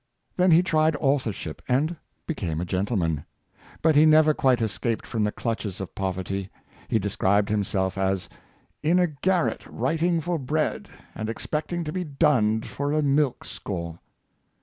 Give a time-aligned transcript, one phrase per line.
[0.35, 1.95] Then he tried authorship, and
[2.25, 3.23] became a gentleman.
[3.83, 6.49] But he never quite escaped from the clutches of pov erty.
[6.87, 8.27] He described himself as''
[8.91, 13.99] in a garret writing for bread, and expecting to be dunned for a milk score."